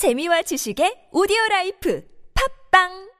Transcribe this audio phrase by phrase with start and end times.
[0.00, 3.10] 재미와 지식의 오디오 라이프 팟빵!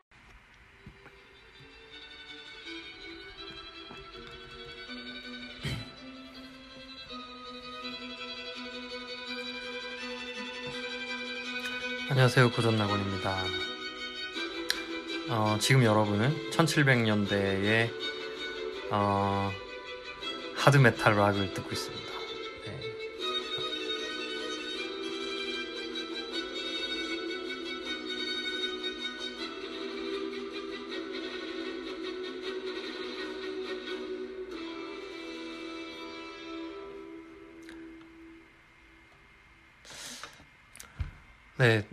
[12.09, 13.45] 안녕하세요 고전나곤입니다.
[15.29, 17.91] 어, 지금 여러분은 1700년대의
[18.91, 19.51] 어,
[20.57, 22.20] 하드메탈 락을 듣고 있습니다
[41.61, 41.87] 네,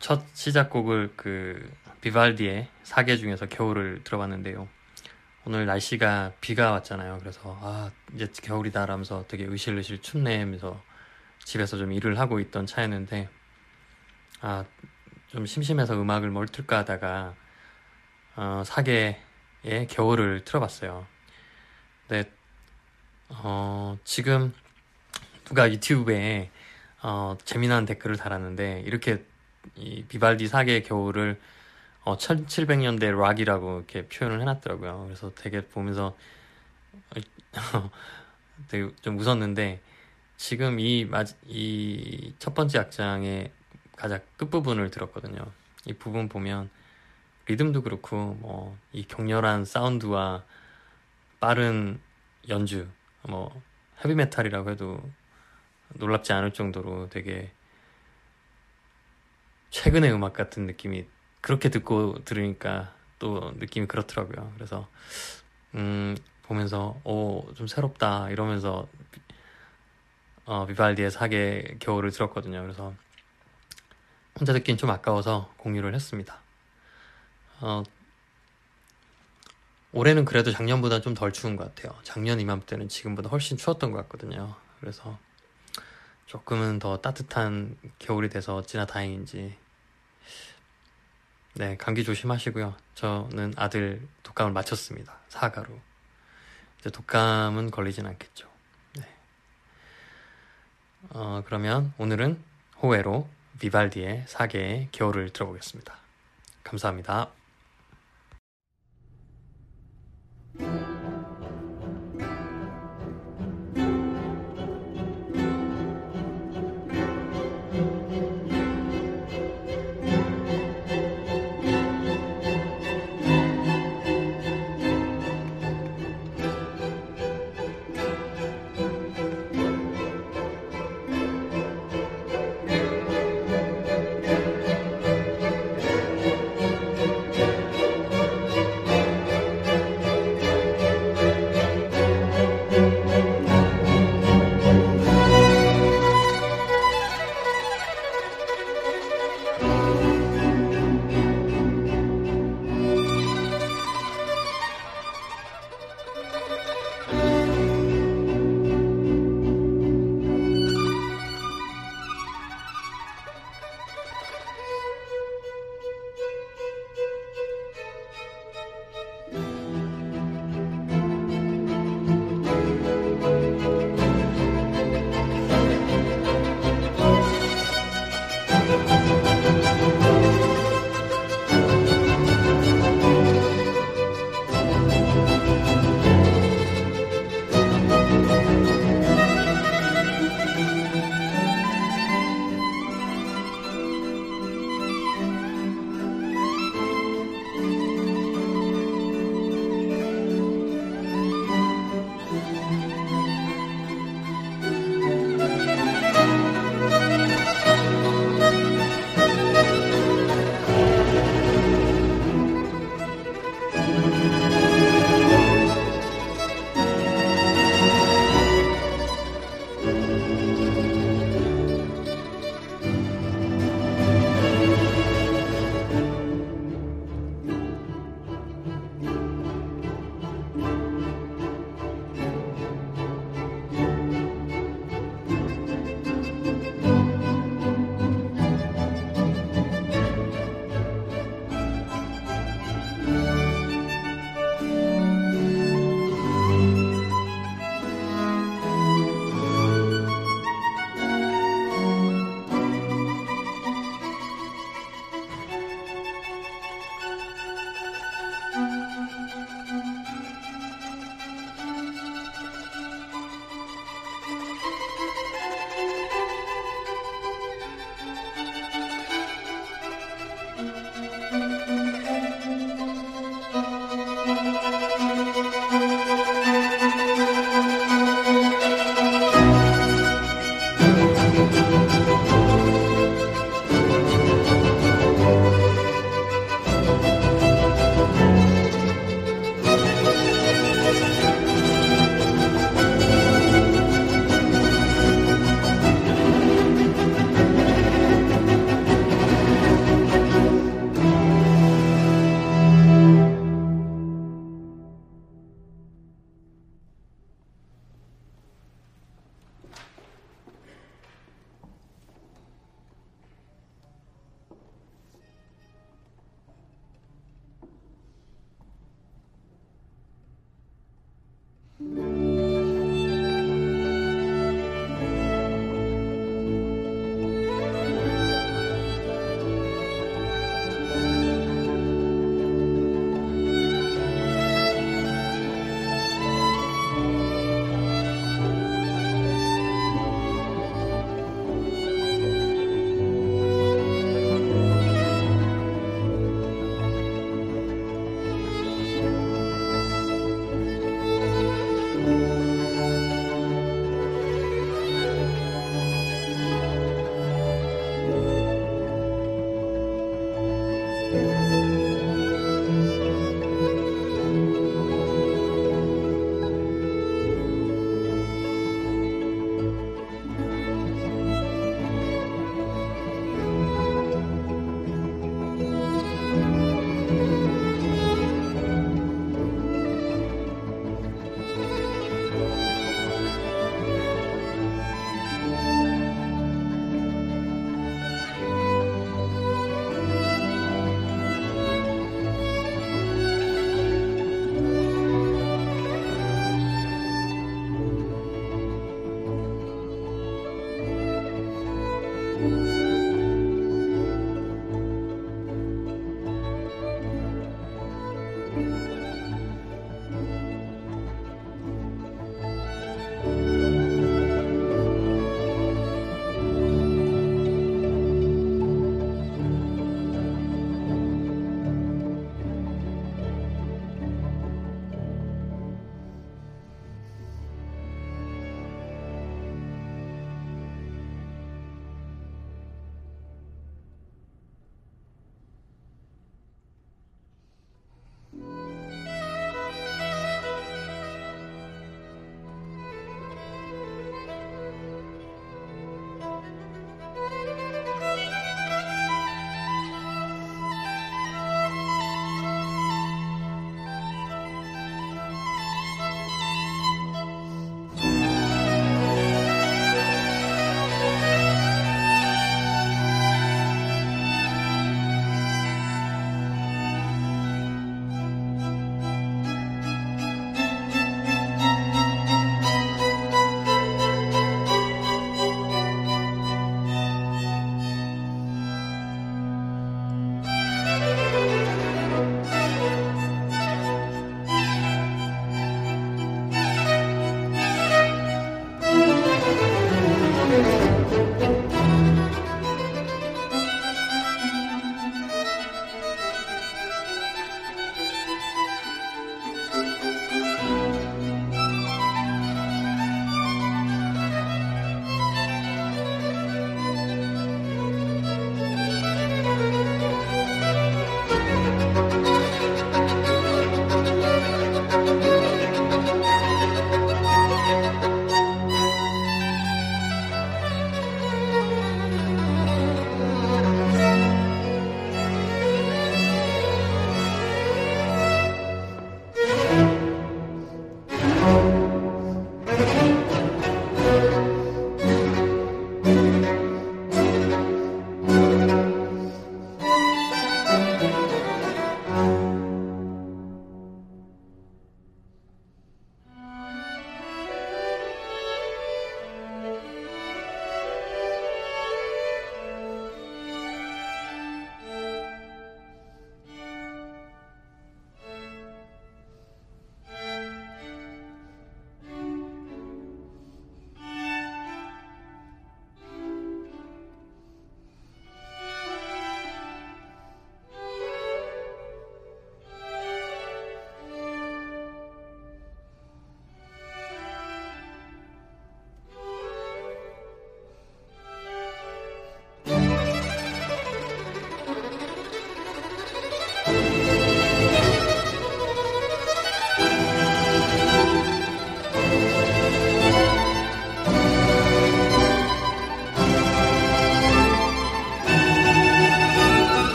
[0.00, 4.68] 첫 시작곡을 그 비발디의 사계 중에서 겨울을 들어봤는데요.
[5.44, 7.18] 오늘 날씨가 비가 왔잖아요.
[7.20, 10.82] 그래서 아 이제 겨울이다 라면서 되게 으실으실 춥네 하면서
[11.44, 13.28] 집에서 좀 일을 하고 있던 차였는데
[14.40, 14.64] 아
[15.34, 17.34] 좀 심심해서 음악을 뭘 틀까 하다가
[18.36, 19.18] 어, 사계의
[19.90, 21.04] 겨울을 틀어봤어요.
[22.06, 22.30] 근데
[23.30, 24.54] 어, 지금
[25.44, 26.52] 누가 유튜브에
[27.04, 29.22] 어, 재미난 댓글을 달았는데 이렇게
[29.76, 31.38] 이 비발디 사계의 겨울을
[32.04, 35.04] 어, 1700년대 락이라고 이렇게 표현을 해놨더라고요.
[35.04, 36.16] 그래서 되게 보면서
[38.68, 39.80] 되게 좀 웃었는데
[40.38, 43.52] 지금 이이첫 번째 악장의
[43.96, 45.44] 가장 끝부분을 들었거든요.
[45.84, 46.70] 이 부분 보면
[47.46, 50.44] 리듬도 그렇고 뭐 이 격렬한 사운드와
[51.38, 52.00] 빠른
[52.48, 52.88] 연주
[53.22, 53.60] 뭐
[54.02, 55.02] 헤비메탈이라고 해도
[55.90, 57.52] 놀랍지 않을 정도로 되게
[59.70, 61.06] 최근의 음악 같은 느낌이
[61.40, 64.52] 그렇게 듣고 들으니까 또 느낌이 그렇더라고요.
[64.56, 64.88] 그래서
[65.74, 68.88] 음 보면서 오 좀 새롭다 이러면서
[70.46, 72.62] 어, 비발디의 사계 겨울을 들었거든요.
[72.62, 72.92] 그래서
[74.38, 76.40] 혼자 듣긴 좀 아까워서 공유를 했습니다.
[77.60, 77.82] 어,
[79.92, 81.96] 올해는 그래도 작년보다 좀 덜 추운 것 같아요.
[82.02, 84.54] 작년 이맘때는 지금보다 훨씬 추웠던 것 같거든요.
[84.80, 85.18] 그래서
[86.26, 89.56] 조금은 더 따뜻한 겨울이 돼서 어찌나 다행인지.
[91.54, 92.74] 네, 감기 조심하시고요.
[92.94, 95.18] 저는 아들 독감을 맞췄습니다.
[95.28, 95.78] 사과로.
[96.80, 98.48] 이제 독감은 걸리진 않겠죠.
[98.96, 99.08] 네.
[101.10, 102.42] 어, 그러면 오늘은
[102.82, 103.28] 호외로
[103.60, 105.94] 비발디의 사계의 겨울을 들어보겠습니다.
[106.64, 107.30] 감사합니다.